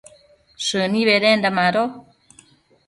shëni 0.65 1.01
bedenda 1.07 1.49
mado 1.57 1.83